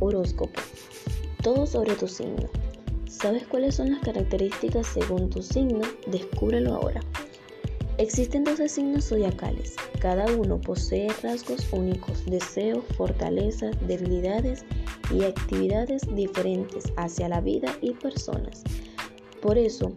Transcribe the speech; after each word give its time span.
Horóscopo. 0.00 0.60
Todo 1.42 1.66
sobre 1.66 1.94
tu 1.94 2.08
signo. 2.08 2.48
¿Sabes 3.06 3.46
cuáles 3.46 3.76
son 3.76 3.92
las 3.92 4.00
características 4.00 4.86
según 4.86 5.30
tu 5.30 5.42
signo? 5.42 5.80
Descúbrelo 6.06 6.74
ahora. 6.74 7.00
Existen 7.98 8.44
12 8.44 8.68
signos 8.68 9.08
zodiacales. 9.08 9.76
Cada 10.00 10.24
uno 10.34 10.58
posee 10.58 11.08
rasgos 11.22 11.70
únicos, 11.70 12.24
deseos, 12.24 12.82
fortalezas, 12.96 13.76
debilidades 13.86 14.64
y 15.14 15.24
actividades 15.24 16.02
diferentes 16.14 16.84
hacia 16.96 17.28
la 17.28 17.42
vida 17.42 17.76
y 17.82 17.92
personas. 17.92 18.64
Por 19.42 19.58
eso, 19.58 19.92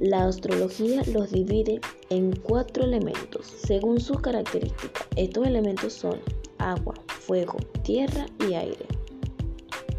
la 0.00 0.26
astrología 0.26 1.02
los 1.12 1.30
divide 1.30 1.80
en 2.08 2.34
cuatro 2.34 2.84
elementos 2.84 3.46
según 3.46 4.00
sus 4.00 4.20
características. 4.20 5.06
Estos 5.14 5.46
elementos 5.46 5.92
son 5.92 6.18
agua, 6.58 6.94
fuego, 7.30 7.58
tierra 7.84 8.26
y 8.40 8.54
aire. 8.54 8.86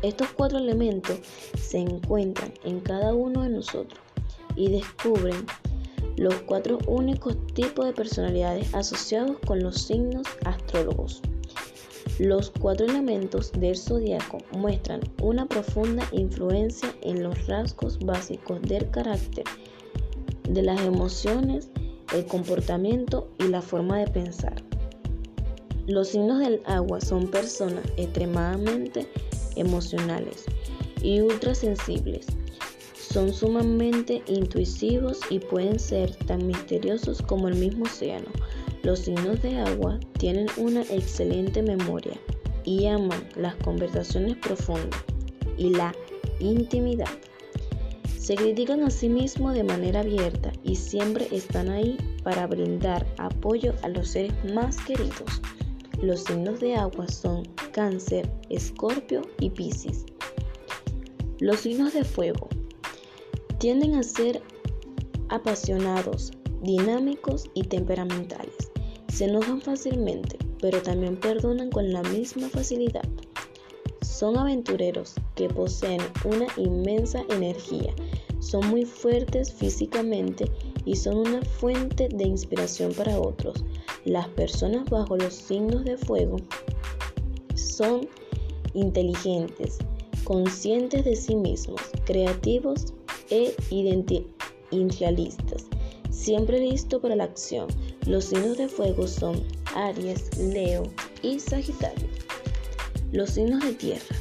Estos 0.02 0.28
cuatro 0.36 0.58
elementos 0.58 1.18
se 1.58 1.78
encuentran 1.78 2.52
en 2.66 2.82
cada 2.82 3.16
uno 3.16 3.44
de 3.44 3.50
nosotros 3.52 4.02
y 4.58 4.70
descubren 4.70 5.46
los 6.18 6.36
cuatro 6.42 6.80
únicos 6.88 7.38
tipos 7.54 7.86
de 7.86 7.94
personalidades 7.94 8.76
asociados 8.76 9.38
con 9.48 9.64
los 9.64 9.82
signos 9.82 10.28
astrólogos. 10.44 11.22
Los 12.20 12.52
cuatro 12.52 12.86
elementos 12.86 13.54
del 13.54 13.78
zodiaco 13.78 14.40
muestran 14.52 15.00
una 15.22 15.46
profunda 15.46 16.06
influencia 16.12 16.94
en 17.02 17.24
los 17.24 17.48
rasgos 17.48 17.98
básicos 18.00 18.62
del 18.64 18.92
carácter, 18.92 19.46
de 20.50 20.64
las 20.64 20.82
emociones, 20.82 21.70
el 22.14 22.26
comportamiento 22.26 23.30
y 23.40 23.48
la 23.48 23.62
forma 23.62 24.00
de 24.00 24.08
pensar. 24.08 24.71
Los 25.88 26.10
signos 26.10 26.40
del 26.40 26.62
agua 26.66 27.02
son 27.02 27.28
personas 27.28 27.84
extremadamente 27.98 29.08
emocionales 29.56 30.46
y 31.02 31.22
ultrasensibles. 31.22 32.28
Son 32.96 33.34
sumamente 33.34 34.22
intuitivos 34.28 35.20
y 35.30 35.40
pueden 35.40 35.80
ser 35.80 36.16
tan 36.28 36.46
misteriosos 36.46 37.22
como 37.22 37.48
el 37.48 37.56
mismo 37.56 37.86
océano. 37.86 38.28
Los 38.84 39.00
signos 39.00 39.42
de 39.42 39.60
agua 39.60 40.00
tienen 40.18 40.48
una 40.58 40.82
excelente 40.84 41.62
memoria 41.64 42.14
y 42.64 42.86
aman 42.86 43.28
las 43.36 43.56
conversaciones 43.56 44.38
profundas 44.38 45.04
y 45.58 45.72
la 45.72 45.94
intimidad. 46.40 47.10
Se 48.18 48.36
critican 48.36 48.84
a 48.84 48.92
sí 48.92 49.10
mismos 49.10 49.56
de 49.56 49.64
manera 49.64 50.02
abierta 50.02 50.52
y 50.64 50.76
siempre 50.76 51.28
están 51.32 51.70
ahí 51.70 51.98
para 52.24 52.46
brindar 52.46 53.06
apoyo 53.18 53.74
a 53.82 53.90
los 53.90 54.10
seres 54.10 54.34
más 54.54 54.78
queridos. 54.78 55.42
Los 56.02 56.22
signos 56.22 56.60
de 56.60 56.74
agua 56.74 57.08
son 57.08 57.44
Cáncer, 57.74 58.28
Escorpio 58.50 59.22
y 59.40 59.52
Piscis. 59.52 60.04
Los 61.40 61.60
signos 61.60 61.94
de 61.94 62.04
fuego 62.04 62.50
tienden 63.60 63.94
a 63.94 64.02
ser 64.02 64.42
apasionados, 65.30 66.32
dinámicos 66.64 67.46
y 67.54 67.66
temperamentales. 67.66 68.72
Se 69.14 69.26
enojan 69.26 69.62
fácilmente, 69.62 70.40
pero 70.60 70.82
también 70.82 71.18
perdonan 71.18 71.70
con 71.70 71.94
la 71.94 72.02
misma 72.02 72.50
facilidad. 72.50 73.08
Son 74.02 74.40
aventureros 74.40 75.14
que 75.36 75.50
poseen 75.50 76.02
una 76.26 76.48
inmensa 76.58 77.24
energía, 77.30 77.94
son 78.40 78.68
muy 78.72 78.86
fuertes 78.86 79.54
físicamente 79.54 80.46
y 80.86 80.96
son 80.96 81.18
una 81.18 81.42
fuente 81.42 82.10
de 82.10 82.24
inspiración 82.24 82.94
para 82.94 83.20
otros. 83.20 83.64
Las 84.06 84.28
personas 84.30 84.90
bajo 84.90 85.18
los 85.18 85.34
signos 85.34 85.84
de 85.84 85.98
fuego 85.98 86.38
son 87.56 88.08
inteligentes, 88.74 89.78
conscientes 90.24 91.06
de 91.06 91.16
sí 91.16 91.36
mismos, 91.36 91.82
creativos 92.06 92.94
e 93.30 93.56
idealistas, 94.72 95.66
siempre 96.10 96.60
listos 96.60 97.02
para 97.02 97.16
la 97.16 97.26
acción. 97.26 97.68
Los 98.08 98.26
signos 98.26 98.58
de 98.58 98.68
fuego 98.68 99.08
son 99.08 99.44
Aries, 99.76 100.38
Leo 100.38 100.84
y 101.22 101.40
Sagitario. 101.40 102.08
Los 103.12 103.32
signos 103.32 103.64
de 103.64 103.74
tierra 103.74 104.16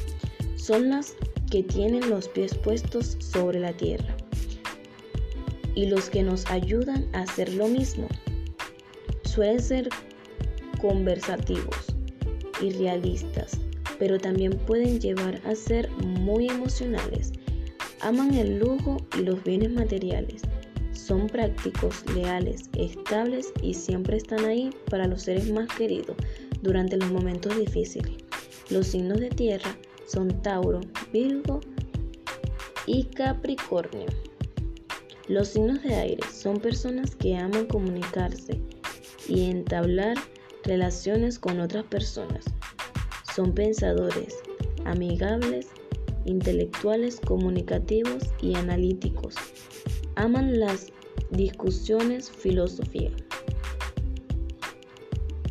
son 0.57 0.89
las 0.89 1.15
que 1.49 1.63
tienen 1.63 2.09
los 2.09 2.27
pies 2.29 2.55
puestos 2.55 3.17
sobre 3.19 3.59
la 3.59 3.73
tierra 3.73 4.15
y 5.75 5.87
los 5.87 6.09
que 6.09 6.23
nos 6.23 6.45
ayudan 6.47 7.07
a 7.13 7.21
hacer 7.21 7.53
lo 7.53 7.67
mismo. 7.67 8.07
Suelen 9.23 9.61
ser 9.61 9.89
conversativos 10.79 11.87
y 12.61 12.71
realistas, 12.71 13.59
pero 13.99 14.19
también 14.19 14.57
pueden 14.57 14.99
llevar 14.99 15.39
a 15.45 15.55
ser 15.55 15.89
muy 15.91 16.47
emocionales. 16.47 17.31
Aman 18.01 18.33
el 18.33 18.59
lujo 18.59 18.97
y 19.17 19.21
los 19.21 19.43
bienes 19.43 19.71
materiales. 19.71 20.41
Son 20.91 21.27
prácticos, 21.27 22.03
leales, 22.15 22.69
estables 22.77 23.53
y 23.61 23.73
siempre 23.73 24.17
están 24.17 24.45
ahí 24.45 24.71
para 24.89 25.07
los 25.07 25.23
seres 25.23 25.51
más 25.51 25.67
queridos 25.75 26.15
durante 26.61 26.97
los 26.97 27.11
momentos 27.11 27.57
difíciles. 27.57 28.13
Los 28.69 28.87
signos 28.87 29.19
de 29.19 29.29
tierra 29.29 29.75
son 30.07 30.41
Tauro, 30.41 30.81
Virgo 31.11 31.59
y 32.85 33.03
Capricornio. 33.03 34.07
Los 35.27 35.49
signos 35.49 35.83
de 35.83 35.95
aire 35.95 36.23
son 36.33 36.59
personas 36.59 37.15
que 37.15 37.37
aman 37.37 37.67
comunicarse 37.67 38.59
y 39.27 39.49
entablar 39.49 40.17
relaciones 40.63 41.37
con 41.37 41.59
otras 41.59 41.85
personas. 41.85 42.45
Son 43.35 43.53
pensadores, 43.53 44.35
amigables, 44.85 45.67
intelectuales, 46.25 47.19
comunicativos 47.19 48.23
y 48.41 48.55
analíticos. 48.55 49.35
Aman 50.15 50.59
las 50.59 50.87
discusiones, 51.29 52.29
filosofía, 52.29 53.11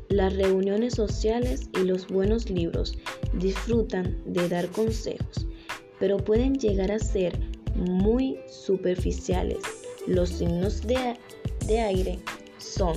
las 0.08 0.34
reuniones 0.34 0.94
sociales 0.94 1.70
y 1.80 1.84
los 1.84 2.08
buenos 2.08 2.50
libros. 2.50 2.98
Disfrutan 3.34 4.20
de 4.26 4.48
dar 4.48 4.68
consejos, 4.68 5.46
pero 5.98 6.18
pueden 6.18 6.54
llegar 6.54 6.90
a 6.90 6.98
ser 6.98 7.49
muy 7.74 8.38
superficiales. 8.48 9.58
Los 10.06 10.30
signos 10.30 10.82
de, 10.82 11.16
de 11.66 11.80
aire 11.80 12.18
son 12.58 12.96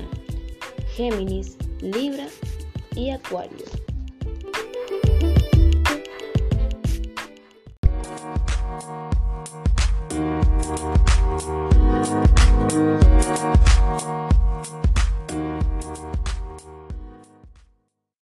Géminis, 0.96 1.58
Libra 1.82 2.28
y 2.96 3.10
Acuario. 3.10 3.83